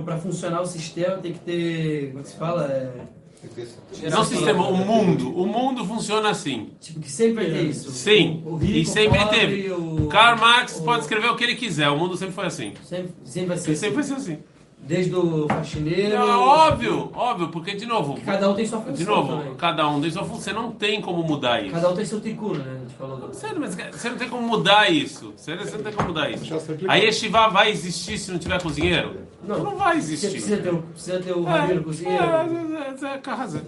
Pra 0.06 0.18
funcionar 0.18 0.62
o 0.62 0.66
sistema 0.66 1.18
tem 1.18 1.34
que 1.34 1.40
ter... 1.40 2.08
Como 2.10 2.20
é 2.20 2.24
que 2.24 2.30
se 2.30 2.36
fala? 2.38 2.64
É, 2.66 4.10
Não 4.10 4.22
o 4.22 4.26
sistema, 4.26 4.68
o 4.68 4.78
mundo. 4.78 5.36
O 5.36 5.46
mundo 5.48 5.86
funciona 5.86 6.30
assim. 6.30 6.72
tipo, 6.80 7.00
que 7.00 7.10
sempre 7.12 7.36
vai 7.46 7.46
ter 7.46 7.64
isso. 7.70 7.90
Sim. 7.92 8.44
O, 8.46 8.54
o 8.54 8.58
rico, 8.58 8.78
E 8.80 8.86
sempre 8.86 9.18
pobre, 9.20 9.40
teve. 9.40 9.72
O, 9.72 10.08
Karl 10.08 10.38
Marx 10.40 10.78
o- 10.78 10.84
pode 10.84 11.02
escrever 11.04 11.30
o 11.30 11.36
que 11.36 11.44
ele 11.44 11.56
quiser. 11.56 11.90
O 11.90 11.98
mundo 11.98 12.18
sempre 12.18 12.34
foi 12.36 12.46
assim. 12.46 12.74
Sempre, 12.84 13.14
sempre 13.24 13.48
vai 13.50 13.58
ser 13.58 13.76
Sempre 13.76 13.96
vai 13.96 14.04
assim. 14.04 14.16
ser 14.16 14.32
assim. 14.34 14.40
Desde 14.87 15.15
o 15.15 15.47
faxineiro... 15.49 16.15
É 16.15 16.37
óbvio, 16.37 17.11
óbvio, 17.15 17.49
porque 17.49 17.75
de 17.75 17.87
novo, 17.87 18.21
Cada 18.23 18.51
um 18.51 18.55
tem 18.55 18.67
sua 18.67 18.81
função 18.81 18.95
de 18.95 19.05
novo, 19.07 19.37
também. 19.39 19.55
cada 19.55 19.89
um 19.89 19.99
tem 19.99 20.11
sua 20.11 20.25
função. 20.25 20.41
Você 20.43 20.53
não 20.53 20.73
tem 20.73 21.01
como 21.01 21.23
mudar 21.23 21.63
isso. 21.63 21.73
Cada 21.73 21.89
um 21.91 21.95
tem 21.97 22.05
seu 22.05 22.21
tricuna, 22.21 22.59
né? 22.59 22.73
A 22.77 22.81
gente 22.81 22.95
falou 22.95 23.17
do... 23.17 23.35
Sério, 23.35 23.59
mas 23.61 23.75
você 23.75 24.11
não 24.11 24.19
tem 24.19 24.29
como 24.29 24.47
mudar 24.47 24.91
isso. 24.91 25.33
Sério, 25.39 25.65
você 25.65 25.77
não 25.79 25.85
tem 25.85 25.93
como 25.95 26.09
mudar 26.09 26.29
isso. 26.31 26.45
Já 26.45 26.57
está 26.57 26.73
explicado. 26.73 26.93
Aí 26.93 27.07
Yeshiva 27.07 27.49
vai 27.49 27.71
existir 27.71 28.19
se 28.19 28.31
não 28.31 28.39
tiver 28.39 28.61
cozinheiro? 28.61 29.21
Não. 29.43 29.65
Não 29.65 29.75
vai 29.77 29.95
Você 29.95 30.13
existir. 30.13 30.31
precisa 30.33 30.57
ter, 30.59 30.75
o- 30.75 30.83
precisa 30.83 31.19
ter 31.19 31.33
o 31.33 31.49
É, 31.49 31.51
rabino 31.51 31.83
cozinheiro. 31.83 32.23
é, 32.23 33.07
é, 33.09 33.15
é, 33.15 33.19
carrasa. 33.19 33.63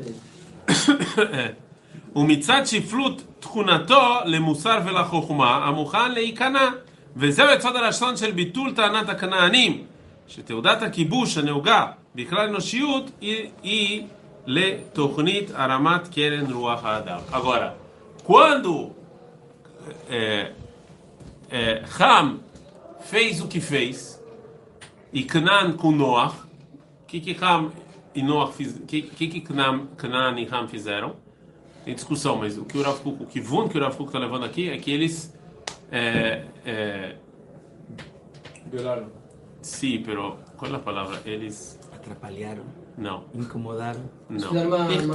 É. 0.69 1.53
ומצד 2.17 2.63
שפלות 2.65 3.23
תכונתו 3.41 4.03
למוסר 4.25 4.79
ולחוכמה 4.85 5.57
המוכן 5.67 6.13
להיכנע 6.13 6.69
וזהו 7.17 7.47
יצד 7.55 7.77
הלשון 7.77 8.17
של 8.17 8.31
ביטול 8.33 8.73
טענת 8.73 9.09
הכנענים 9.09 9.83
שתעודת 10.31 10.83
הכיבוש 10.83 11.39
הנהוגה 11.39 11.87
בכלל 12.15 12.49
אנושיות 12.49 13.11
היא, 13.21 13.51
היא 13.63 14.07
לתוכנית 14.47 15.51
הרמת 15.55 16.09
קרן 16.09 16.53
רוח 16.53 16.85
האדם. 16.85 17.19
Agora, 17.33 17.75
quando 18.25 18.93
é, 20.09 20.53
é, 21.51 21.83
Ham 21.99 22.41
fez 23.01 23.41
o 23.41 23.47
que 23.47 23.61
fez 23.61 24.23
e 25.13 25.23
Canaan 25.23 25.73
com 25.73 25.93
Noach, 25.93 26.37
o 27.03 27.07
que 27.07 27.21
que 27.21 27.37
Ham 27.45 27.73
e 28.15 28.23
Noach 28.23 28.53
fiz, 28.55 28.81
que 28.87 29.03
que 29.03 29.29
que 29.29 29.41
Canaan, 29.41 29.87
Canaan 29.97 30.39
e 30.41 30.49
Ham 30.53 30.67
fizeram? 30.69 31.17
Tem 31.85 31.95
discussão, 31.95 32.37
mas 32.37 32.59
o 32.59 32.65
que 32.65 32.77
o 32.79 32.83
Rav 32.83 32.99
Kuk, 33.01 33.23
o 33.23 33.27
que 33.27 33.41
o 33.41 33.69
que 33.69 33.79
o 33.79 33.81
Rav 33.81 33.97
Kuk 33.97 34.09
está 34.09 34.19
levando 34.19 34.45
aqui 34.45 34.69
é 34.69 34.77
que 34.77 34.91
eles 34.91 35.33
é, 35.91 36.45
é, 36.65 37.17
Violaron. 38.71 39.20
Sim, 39.62 40.02
pero 40.04 40.38
qual 40.58 40.72
é 40.72 40.76
a 40.76 40.80
palavra? 40.80 41.22
Eles 41.26 41.80
Atrapalharam, 41.94 42.64
não, 42.98 43.26
incomodaram. 43.34 44.02
não. 44.30 44.52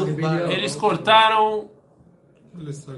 Rebelião. 0.04 0.50
Eles 0.50 0.76
cortaram, 0.76 1.68
Olha 2.58 2.72
só. 2.72 2.92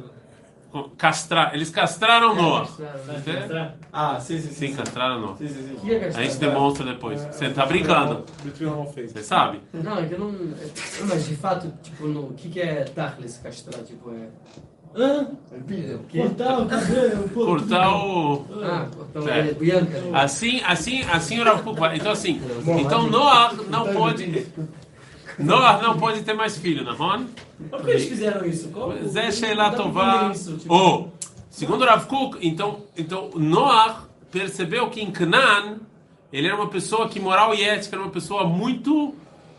castra, 0.99 1.51
eles 1.55 1.71
castraram 1.71 2.35
Noah. 2.35 2.67
Castraram. 2.67 3.73
Ah, 3.91 4.21
sim, 4.21 4.39
sim, 4.39 4.49
sim. 4.49 4.69
Sim, 4.69 4.77
castraram 4.77 5.21
Noah. 5.23 5.37
Sim, 5.39 5.49
sim, 5.49 5.55
sim. 5.69 5.75
O 5.77 5.81
que 5.81 5.93
é 5.93 5.97
A 5.97 6.01
castrar? 6.01 6.25
gente 6.25 6.37
demonstra 6.39 6.85
depois. 6.85 7.21
Você 7.23 7.51
tá 7.51 7.65
brincando, 7.67 8.25
você 8.45 9.23
sabe? 9.23 9.61
Não, 9.73 9.99
é 9.99 10.07
que 10.07 10.13
eu 10.15 10.19
não. 10.19 10.31
é- 10.31 11.05
Mas 11.09 11.27
de 11.27 11.35
fato, 11.37 11.73
tipo, 11.83 12.07
no, 12.07 12.27
o 12.29 12.35
que, 12.35 12.51
que 12.51 12.61
é 12.61 12.85
Tachlis 12.85 13.39
castrar? 13.39 13.83
Tipo, 13.85 14.13
é. 14.15 14.29
Hã? 14.95 15.29
O 15.53 16.67
cabelo. 16.67 17.29
Cortar 17.35 17.95
o. 17.95 18.47
Ah, 18.63 18.87
Certo. 19.13 19.51
é 19.51 19.53
Bianca. 19.55 20.03
Assim, 20.13 20.61
assim, 20.65 21.03
assim 21.03 21.41
o 21.41 21.45
Rav 21.45 21.63
Kuk 21.63 21.79
vai. 21.79 21.97
Então 21.97 22.13
assim, 22.13 22.41
então 22.81 23.09
Noah 23.09 23.53
não 23.69 23.93
pode. 23.93 24.47
Noah 25.39 25.81
não 25.83 25.99
pode 25.99 26.23
ter 26.23 26.35
mais 26.35 26.57
filho, 26.59 26.85
não 26.85 26.93
é? 26.93 26.97
Mas 26.97 27.71
por 27.71 27.85
que 27.85 27.91
eles 27.91 28.09
fizeram 28.09 28.45
isso? 28.47 28.71
Zé 29.07 29.31
Sheila 29.31 29.73
Tová. 29.73 30.33
Ou, 30.69 31.13
segundo 31.51 31.85
Rav 31.85 32.07
Kuk, 32.07 32.39
então, 32.47 32.81
então 32.97 33.31
Noah 33.35 34.05
percebeu 34.31 34.89
que 34.91 35.01
em 35.01 35.11
Canaan 35.11 35.79
ele 36.33 36.47
era 36.47 36.57
uma 36.57 36.69
pessoa 36.69 37.09
que 37.09 37.21
moral 37.21 37.55
e 37.55 37.63
ética 37.63 37.97
era 37.97 38.05
uma 38.05 38.11
pessoa 38.11 38.45
muito 38.45 39.15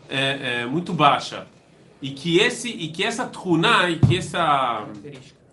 é, 0.08 0.62
é, 0.62 0.66
muito 0.66 0.92
baixa 0.92 1.46
e 2.02 2.10
que 2.10 2.38
esse 2.38 2.68
e 2.68 2.88
que 2.88 3.04
essa 3.04 3.26
tchuná 3.26 3.90
e 3.90 3.98
que 3.98 4.18
essa 4.18 4.86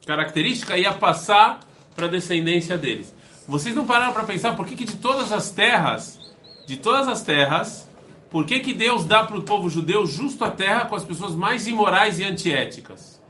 característica 0.06 0.78
ia 0.78 0.94
passar 0.94 1.60
para 1.96 2.06
a 2.06 2.10
descendência 2.10 2.78
deles. 2.78 3.14
Vocês 3.48 3.76
não 3.76 3.86
pararam 3.86 4.14
para 4.14 4.24
pensar 4.24 4.56
por 4.56 4.66
que, 4.66 4.76
que 4.76 4.86
de 4.86 4.98
todas 4.98 5.32
as 5.32 5.52
terras, 5.52 6.20
de 6.66 6.78
todas 6.78 7.08
as 7.08 7.22
terras, 7.22 7.90
por 8.30 8.46
que, 8.46 8.60
que 8.60 8.74
Deus 8.74 9.06
dá 9.06 9.24
para 9.24 9.38
o 9.38 9.44
povo 9.44 9.70
judeu 9.70 10.06
justo 10.06 10.44
a 10.44 10.52
terra 10.52 10.86
com 10.86 10.96
as 10.96 11.04
pessoas 11.04 11.34
mais 11.34 11.66
imorais 11.68 12.20
e 12.20 12.24
antiéticas? 12.24 13.22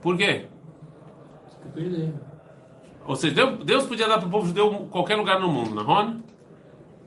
Por 0.00 0.16
quê? 0.16 0.46
Ou 3.06 3.16
seja, 3.16 3.46
Deus, 3.64 3.84
podia 3.84 4.06
dar 4.06 4.18
para 4.18 4.28
o 4.28 4.30
povo 4.30 4.46
judeu 4.46 4.88
qualquer 4.90 5.16
lugar 5.16 5.40
no 5.40 5.48
mundo, 5.48 5.74
não 5.74 6.00
é? 6.00 6.14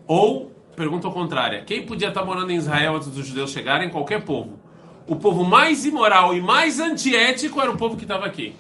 Ou, 0.08 0.52
pergunta 0.76 1.08
ao 1.08 1.14
contrário, 1.14 1.64
quem 1.66 1.86
podia 1.86 2.10
estar 2.10 2.26
morando 2.26 2.52
em 2.52 2.56
Israel 2.56 2.96
antes 2.96 3.10
dos 3.10 3.26
judeus 3.26 3.52
chegarem? 3.52 3.90
Qualquer 3.90 4.24
povo 4.24 4.60
o 5.08 5.16
povo 5.16 5.44
mais 5.44 5.86
imoral 5.86 6.34
e 6.34 6.42
mais 6.42 6.80
antiético 6.80 7.62
era 7.62 7.72
o 7.72 7.78
povo 7.78 7.96
que 7.96 8.04
estava 8.04 8.26
aqui. 8.26 8.56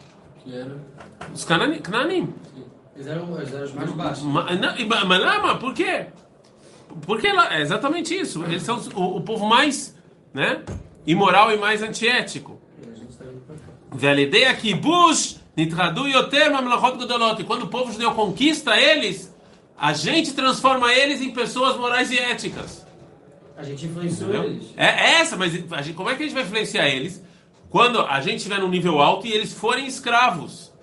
Era? 0.48 0.78
Os 1.34 1.44
cananim. 1.44 2.34
Eles, 2.96 3.08
eram, 3.08 3.38
eles 3.38 3.54
eram 3.54 3.66
os 3.66 3.74
mais 3.74 3.92
baixos. 3.92 4.24
Mas 4.24 5.22
lá, 5.22 5.56
por 5.56 5.74
quê? 5.74 6.08
Porque 7.02 7.28
é 7.28 7.62
exatamente 7.62 8.18
isso. 8.18 8.44
Eles 8.44 8.64
são 8.64 8.80
o, 8.96 9.18
o 9.18 9.22
povo 9.22 9.46
mais 9.46 9.96
né, 10.34 10.62
imoral 11.06 11.52
e 11.52 11.58
mais 11.58 11.82
antiético. 11.82 12.60
Tá 12.82 13.56
Velidei 13.92 14.46
aqui, 14.46 14.74
Bush, 14.74 15.42
Nitradu 15.58 16.08
e 16.08 16.16
Otem, 16.16 16.44
Amlachot 16.44 16.98
Quando 17.46 17.64
o 17.64 17.68
povo 17.68 17.92
judeu 17.92 18.12
conquista 18.14 18.80
eles, 18.80 19.34
a 19.78 19.94
gente 19.94 20.34
transforma 20.34 20.94
eles 20.94 21.22
em 21.22 21.32
pessoas 21.32 21.76
morais 21.78 22.12
e 22.12 22.18
éticas. 22.18 22.85
A 23.58 23.64
gente 23.64 23.86
influenciou 23.86 24.30
Entendeu? 24.30 24.50
eles. 24.52 24.68
É 24.76 25.20
essa, 25.22 25.36
mas 25.38 25.54
a 25.72 25.82
gente- 25.82 25.96
como 25.96 26.10
é 26.10 26.16
que 26.16 26.24
a 26.24 26.26
gente 26.26 26.36
vai 26.36 26.44
influenciar 26.44 26.90
eles 26.90 27.24
quando 27.70 28.02
a 28.02 28.20
gente 28.22 28.38
estiver 28.38 28.60
num 28.60 28.70
nível 28.70 29.00
alto 29.00 29.26
e 29.28 29.32
eles 29.32 29.54
forem 29.54 29.86
escravos? 29.88 30.74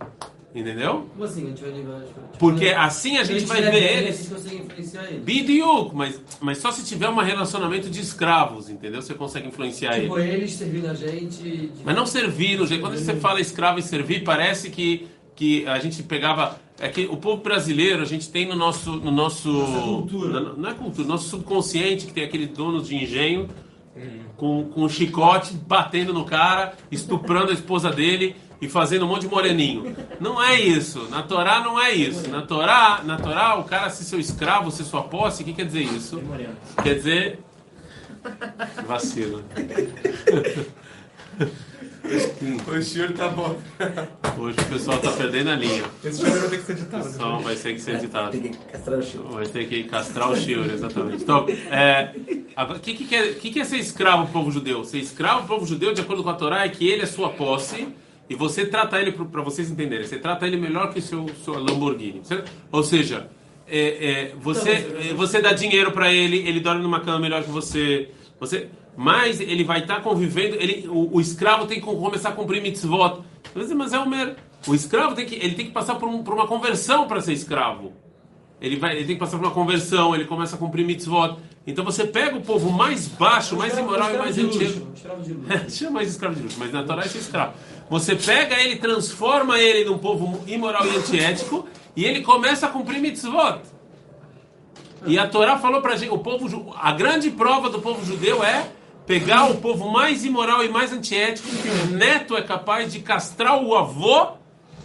Entendeu? 0.54 1.08
Como 1.12 1.24
assim? 1.24 1.44
A 1.44 1.48
gente 1.48 1.62
vai 1.62 1.70
nível. 1.72 1.94
Tipo, 2.02 2.20
Porque 2.38 2.68
assim 2.68 3.16
a 3.16 3.24
gente 3.24 3.46
vai 3.46 3.62
ver 3.62 3.74
eles. 4.04 4.14
A 4.18 4.22
gente 4.22 4.34
consegue 4.34 4.56
influenciar 4.56 5.04
eles. 5.04 5.24
Bidiuk, 5.24 5.94
mas, 5.94 6.20
mas 6.40 6.58
só 6.58 6.70
se 6.70 6.84
tiver 6.84 7.08
um 7.08 7.16
relacionamento 7.16 7.88
de 7.88 8.00
escravos, 8.02 8.68
entendeu? 8.68 9.00
Você 9.00 9.14
consegue 9.14 9.48
influenciar 9.48 9.98
Tipo, 9.98 10.18
eles. 10.18 10.34
eles 10.34 10.52
servindo 10.52 10.88
a 10.90 10.94
gente. 10.94 11.36
de- 11.42 11.70
Mas 11.82 11.96
não 11.96 12.04
servir, 12.04 12.58
no 12.58 12.66
jeito- 12.66 12.82
quando 12.82 12.98
você 12.98 13.14
fala 13.16 13.40
escravo 13.40 13.78
e 13.78 13.82
servir, 13.82 14.24
parece 14.24 14.68
que, 14.68 15.08
que 15.34 15.66
a 15.66 15.78
gente 15.78 16.02
pegava. 16.02 16.60
É 16.80 16.88
que 16.88 17.06
o 17.06 17.16
povo 17.16 17.42
brasileiro, 17.42 18.02
a 18.02 18.06
gente 18.06 18.28
tem 18.30 18.46
no 18.48 18.56
nosso. 18.56 18.92
No 18.96 19.10
nosso 19.10 19.50
cultura. 19.84 20.40
na- 20.40 20.52
não 20.54 20.70
é 20.70 20.74
cultura, 20.74 21.06
nosso 21.08 21.28
subconsciente, 21.28 22.06
que 22.06 22.12
tem 22.12 22.24
aquele 22.24 22.46
dono 22.46 22.82
de 22.82 22.96
engenho 22.96 23.48
com, 24.36 24.64
com 24.64 24.82
um 24.84 24.88
chicote 24.88 25.54
batendo 25.54 26.12
no 26.12 26.24
cara, 26.24 26.74
estuprando 26.90 27.50
a 27.50 27.54
esposa 27.54 27.90
dele 27.90 28.34
e 28.60 28.68
fazendo 28.68 29.04
um 29.04 29.08
monte 29.08 29.22
de 29.22 29.28
moreninho. 29.28 29.94
Não 30.20 30.42
é 30.42 30.60
isso. 30.60 31.06
Na 31.10 31.22
Torá 31.22 31.60
não 31.60 31.80
é 31.80 31.92
isso. 31.92 32.28
Na 32.30 32.42
Torá, 32.42 33.00
na 33.04 33.16
Torá 33.18 33.56
o 33.58 33.64
cara 33.64 33.90
ser 33.90 34.04
seu 34.04 34.18
escravo, 34.18 34.70
ser 34.70 34.84
sua 34.84 35.02
posse, 35.02 35.42
o 35.42 35.46
que 35.46 35.52
quer 35.52 35.66
dizer 35.66 35.82
isso? 35.82 36.20
Quer 36.82 36.94
dizer. 36.94 37.38
Vacilo. 42.02 42.78
O 42.78 42.82
senhor 42.82 43.12
tá 43.12 43.28
bom. 43.28 43.56
Hoje 44.38 44.56
o 44.60 44.64
pessoal 44.66 44.98
tá 44.98 45.12
perdendo 45.12 45.50
a 45.50 45.54
linha. 45.56 45.84
Esse 46.04 46.20
jogo 46.24 46.38
vai 46.38 46.48
ter 46.50 46.56
que 46.58 46.64
ser 46.64 46.72
O 46.72 46.76
editado. 46.76 47.04
pessoal 47.04 47.40
vai 47.40 47.54
ter 47.56 47.74
que 47.74 47.80
ser 47.80 47.94
editado. 47.94 48.30
Tem 48.32 48.40
que 48.52 48.58
castrar 48.58 48.98
o 48.98 49.02
chão. 49.02 49.22
Vai 49.30 49.46
ter 49.46 49.68
que 49.68 49.84
castrar 49.84 50.30
o 50.30 50.36
Shiur, 50.36 50.70
exatamente. 50.70 51.22
Então, 51.22 51.46
é, 51.70 52.10
o 52.56 52.78
que, 52.80 52.94
que, 52.94 53.04
quer- 53.06 53.34
que, 53.34 53.50
que 53.50 53.60
é 53.60 53.64
ser 53.64 53.76
escravo 53.78 54.24
pro 54.24 54.32
povo 54.32 54.50
judeu? 54.50 54.84
Ser 54.84 54.98
escravo 54.98 55.46
pro 55.46 55.54
povo 55.56 55.66
judeu, 55.66 55.92
de 55.94 56.00
acordo 56.00 56.22
com 56.22 56.30
a 56.30 56.34
Torá, 56.34 56.64
é 56.64 56.68
que 56.68 56.88
ele 56.88 57.02
é 57.02 57.06
sua 57.06 57.30
posse 57.30 57.88
e 58.28 58.34
você 58.34 58.66
trata 58.66 59.00
ele, 59.00 59.12
para 59.12 59.42
vocês 59.42 59.70
entenderem, 59.70 60.06
você 60.06 60.18
trata 60.18 60.46
ele 60.46 60.56
melhor 60.56 60.92
que 60.92 61.00
seu, 61.00 61.26
sua 61.44 61.58
Lamborghini. 61.58 62.20
Você- 62.24 62.42
ou 62.70 62.82
seja, 62.82 63.28
é, 63.68 63.78
é, 64.10 64.34
você, 64.40 64.70
é, 64.70 65.14
você 65.14 65.40
dá 65.40 65.52
dinheiro 65.52 65.92
para 65.92 66.12
ele, 66.12 66.38
ele 66.48 66.60
dorme 66.60 66.82
numa 66.82 67.00
cama 67.00 67.20
melhor 67.20 67.42
que 67.44 67.50
você. 67.50 68.08
você 68.40 68.68
mas 68.96 69.40
ele 69.40 69.64
vai 69.64 69.80
estar 69.80 70.02
convivendo, 70.02 70.56
ele, 70.56 70.86
o, 70.88 71.16
o 71.16 71.20
escravo 71.20 71.66
tem 71.66 71.80
que 71.80 71.86
começar 71.86 72.30
a 72.30 72.32
cumprir 72.32 72.62
mitzvot. 72.62 73.22
Mas, 73.54 73.92
é 73.92 73.98
o 73.98 74.08
mer... 74.08 74.36
O 74.66 74.74
escravo 74.74 75.14
tem 75.14 75.26
que, 75.26 75.34
ele 75.34 75.54
tem 75.54 75.66
que 75.66 75.72
passar 75.72 75.96
por, 75.96 76.08
um, 76.08 76.22
por 76.22 76.34
uma 76.34 76.46
conversão 76.46 77.08
para 77.08 77.20
ser 77.20 77.32
escravo. 77.32 77.92
Ele, 78.60 78.76
vai, 78.76 78.96
ele 78.96 79.06
tem 79.06 79.16
que 79.16 79.20
passar 79.20 79.38
por 79.38 79.46
uma 79.46 79.52
conversão, 79.52 80.14
ele 80.14 80.24
começa 80.24 80.54
a 80.54 80.58
cumprir 80.58 80.86
mitzvot. 80.86 81.36
Então 81.66 81.84
você 81.84 82.06
pega 82.06 82.36
o 82.36 82.42
povo 82.42 82.70
mais 82.70 83.08
baixo, 83.08 83.56
mais 83.56 83.76
imoral 83.76 84.14
e 84.14 84.18
mais 84.18 84.38
antigo. 84.38 84.92
Chama 85.68 85.90
mais 85.90 86.10
escravo 86.10 86.36
de 86.36 86.42
luxo, 86.42 86.56
mas 86.60 86.72
na 86.72 86.84
Torá 86.84 87.02
é 87.02 87.06
escravo. 87.06 87.54
Você 87.90 88.14
pega 88.14 88.60
ele, 88.60 88.76
transforma 88.76 89.58
ele 89.58 89.84
num 89.84 89.98
povo 89.98 90.40
imoral 90.46 90.86
e 90.86 90.96
antiético, 90.96 91.66
e 91.96 92.04
ele 92.04 92.20
começa 92.20 92.66
a 92.66 92.68
cumprir 92.68 93.00
mitzvot. 93.00 93.60
E 95.06 95.18
a 95.18 95.26
Torá 95.26 95.58
falou 95.58 95.80
pra 95.80 95.96
gente, 95.96 96.12
o 96.12 96.18
povo, 96.18 96.72
a 96.80 96.92
grande 96.92 97.30
prova 97.30 97.68
do 97.68 97.80
povo 97.80 98.04
judeu 98.06 98.44
é 98.44 98.70
pegar 99.06 99.50
o 99.50 99.56
povo 99.56 99.90
mais 99.90 100.24
imoral 100.24 100.64
e 100.64 100.68
mais 100.68 100.92
antiético, 100.92 101.48
que 101.48 101.68
o 101.68 101.96
neto 101.96 102.36
é 102.36 102.42
capaz 102.42 102.92
de 102.92 103.00
castrar 103.00 103.62
o 103.62 103.74
avô 103.76 104.32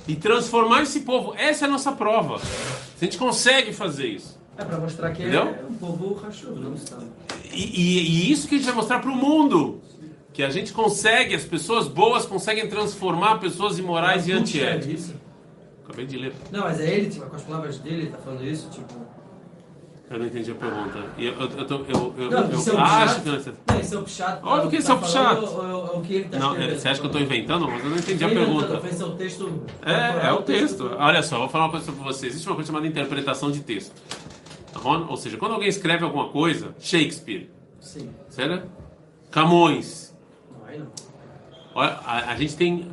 e 0.07 0.15
transformar 0.15 0.83
esse 0.83 1.01
povo. 1.01 1.33
Essa 1.38 1.65
é 1.65 1.67
a 1.67 1.71
nossa 1.71 1.91
prova. 1.91 2.36
A 2.36 3.03
gente 3.03 3.17
consegue 3.17 3.74
fazer 3.74 4.07
isso. 4.07 4.38
É 4.57 4.63
pra 4.65 4.77
mostrar 4.79 5.12
que 5.12 5.21
Entendeu? 5.21 5.43
é 5.43 5.63
um 5.69 5.75
povo 5.75 6.13
rachudo, 6.15 6.59
não 6.59 6.74
está. 6.74 6.97
E, 7.51 7.63
e- 7.63 8.00
e 8.27 8.31
isso 8.31 8.47
que 8.47 8.55
a 8.55 8.57
gente 8.57 8.65
vai 8.67 8.75
mostrar 8.75 9.00
para 9.00 9.12
o 9.12 9.15
mundo. 9.15 9.81
Que 10.33 10.41
a 10.43 10.50
gente 10.50 10.71
consegue, 10.74 11.33
as 11.36 11.43
pessoas 11.43 11.88
boas 11.88 12.25
conseguem 12.25 12.67
transformar 12.67 13.38
pessoas 13.39 13.77
imorais 13.79 14.27
e 14.27 14.31
antiéticas. 14.31 15.13
Acabei 15.83 16.05
de 16.05 16.17
ler. 16.17 16.33
Não, 16.51 16.62
mas 16.62 16.79
é 16.79 16.91
ele, 16.95 17.09
tipo, 17.09 17.25
com 17.27 17.36
as 17.36 17.41
palavras 17.43 17.77
dele, 17.79 18.03
ele 18.03 18.07
tá 18.12 18.17
falando 18.17 18.43
isso, 18.45 18.69
tipo. 18.69 18.93
Eu 20.10 20.20
não 20.20 20.26
entendi 20.26 20.52
a 20.52 20.56
pergunta. 20.56 21.00
Eu, 21.18 21.34
eu, 21.34 21.50
eu, 21.50 22.14
eu, 22.18 22.32
Não, 22.32 22.50
eu 22.50 22.80
é 22.80 22.82
acho 22.82 23.22
que 23.22 23.28
não 23.28 23.36
é 23.36 23.40
esse 23.40 23.50
é 23.50 23.52
o 23.52 23.56
que 23.56 23.62
tá 23.66 23.78
esse 23.78 23.94
é 23.94 24.94
o 24.94 24.98
falando, 24.98 25.02
Pshat. 25.02 25.44
ou- 25.44 25.66
ou- 25.66 25.92
ou 25.94 26.00
o 26.00 26.02
que 26.02 26.14
ele 26.16 26.30
tá 26.30 26.40
Não, 26.40 26.56
você 26.56 26.88
acha 26.88 27.00
que 27.02 27.06
eu 27.06 27.10
estou 27.12 27.22
inventando? 27.22 27.68
Mas 27.68 27.84
eu 27.84 27.90
não 27.90 27.98
entendi 27.98 28.24
a 28.24 28.30
pergunta. 28.30 28.82
Esse 28.88 29.02
é 29.02 29.06
o 29.06 29.12
texto. 29.18 29.64
É, 29.86 30.28
é 30.28 30.32
o 30.32 30.42
texto. 30.44 30.92
Olha 30.98 31.22
só, 31.22 31.40
vou 31.40 31.50
falar 31.50 31.66
uma 31.66 31.72
coisa 31.72 31.92
para 31.92 32.04
vocês. 32.06 32.32
Existe 32.32 32.48
uma 32.48 32.56
coisa 32.56 32.68
chamada 32.68 32.88
interpretação 32.88 33.52
de 33.52 33.60
texto. 33.60 33.94
Tá 34.72 34.80
bom? 34.80 35.08
Ou 35.10 35.18
seja, 35.18 35.36
quando 35.38 35.54
alguém 35.54 35.68
escreve 35.68 36.06
alguma 36.06 36.30
coisa, 36.30 36.74
Shakespeare, 36.80 37.50
Sim. 37.82 38.10
certo? 38.30 38.66
Camões. 39.30 40.16
Olha, 41.76 41.92
a, 42.06 42.32
a 42.32 42.36
gente 42.38 42.56
tem 42.56 42.88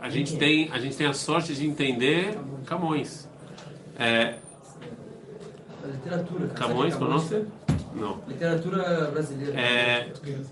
a 0.00 0.10
gente 0.10 0.36
tem 0.36 0.68
a 0.72 0.78
gente 0.78 0.96
tem 0.96 1.06
a 1.06 1.12
sorte 1.14 1.54
de 1.54 1.66
entender 1.66 2.36
Camões. 2.66 3.28
É, 3.98 4.34
literatura. 5.92 6.48
cara. 6.48 6.68
Camões? 6.68 6.94
Camões? 6.94 7.30
Não. 7.94 8.20
Literatura 8.28 9.10
brasileira. 9.10 9.60
É 9.60 10.04
Portuguesa. 10.04 10.50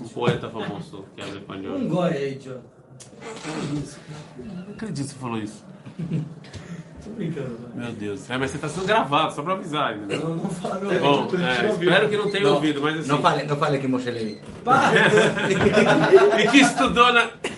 um 0.00 0.08
poeta 0.08 0.48
famoso 0.48 1.04
que 1.14 1.22
é 1.22 1.28
espanhol. 1.28 1.76
Um 1.76 1.88
goi 1.88 2.12
aí. 2.12 2.40
Não 4.38 4.74
acredito 4.74 5.06
que 5.06 5.12
você 5.12 5.18
falou 5.18 5.38
isso. 5.38 5.64
Tô 7.02 7.10
brincando, 7.10 7.56
né? 7.74 7.84
Meu 7.86 7.92
Deus. 7.92 8.28
É, 8.28 8.36
mas 8.36 8.50
você 8.50 8.58
tá 8.58 8.68
sendo 8.68 8.86
gravado, 8.86 9.34
só 9.34 9.42
pra 9.42 9.54
avisar 9.54 9.96
né? 9.96 10.16
Não, 10.16 10.36
não 10.36 10.50
fala, 10.50 10.80
não. 10.80 11.00
Bom, 11.00 11.28
a 11.32 11.36
gente 11.36 11.64
é, 11.64 11.70
espero 11.70 12.08
que 12.10 12.16
não 12.16 12.30
tenha 12.30 12.44
Não, 12.44 12.54
ouvido, 12.54 12.82
mas 12.82 13.00
assim. 13.00 13.08
Não 13.08 13.22
fale, 13.22 13.44
não 13.44 13.56
fale 13.56 13.78
que 13.78 13.88
Moshe 13.88 14.10
Levi. 14.10 14.40
e 16.44 16.48
que 16.48 16.58
estudou 16.58 17.12
na. 17.12 17.30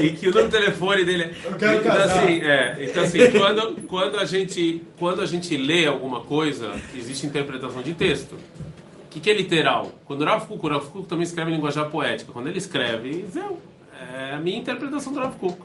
e 0.00 0.10
que 0.10 0.26
o 0.28 0.30
número 0.30 0.48
do 0.48 0.50
telefone 0.50 1.04
dele 1.04 1.22
é. 1.24 1.52
quero 1.58 1.80
então, 1.80 1.82
casar. 1.84 2.22
assim, 2.22 2.40
é, 2.40 2.76
então 2.80 3.02
assim, 3.04 3.30
quando, 3.30 3.82
quando, 3.86 4.18
a 4.18 4.24
gente, 4.24 4.82
quando 4.98 5.20
a 5.20 5.26
gente 5.26 5.56
lê 5.56 5.86
alguma 5.86 6.20
coisa, 6.20 6.72
existe 6.94 7.26
interpretação 7.26 7.82
de 7.82 7.94
texto. 7.94 8.32
O 8.34 9.10
que, 9.10 9.20
que 9.20 9.30
é 9.30 9.34
literal? 9.34 9.92
Quando 10.04 10.20
o 10.22 10.24
Rav 10.24 10.46
Kuk, 10.46 10.64
o 10.66 10.68
Rav 10.68 10.86
Kuk 10.86 11.08
também 11.08 11.24
escreve 11.24 11.50
em 11.50 11.54
linguagem 11.54 11.88
poética. 11.88 12.30
Quando 12.32 12.48
ele 12.48 12.58
escreve, 12.58 13.24
zeu, 13.32 13.58
é 14.14 14.34
a 14.34 14.38
minha 14.38 14.58
interpretação 14.58 15.12
do 15.12 15.18
Rav 15.18 15.34
Kuk. 15.36 15.58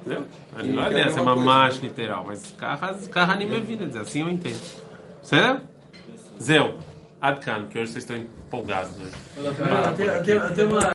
Entendeu? 0.00 0.24
Não 0.64 0.82
é 0.82 0.86
é 0.86 0.86
a 0.86 1.04
dessa, 1.04 1.18
é 1.18 1.22
uma 1.22 1.36
macho 1.36 1.80
literal, 1.82 2.24
mas 2.26 2.54
carra 2.58 3.32
anima 3.32 3.58
vida, 3.60 3.86
dizer 3.86 4.00
assim 4.00 4.20
eu 4.22 4.28
entendo. 4.28 4.60
Certo? 5.22 5.62
Zeu, 6.42 6.78
Adkan, 7.20 7.66
que 7.70 7.78
hoje 7.78 7.92
vocês 7.92 8.04
estão 8.04 8.16
empolgados. 8.16 8.92
Eu 9.36 9.44
eu 9.44 9.54
tenho- 10.24 10.42
eu 10.42 10.54
tenho 10.54 10.68
uma, 10.68 10.82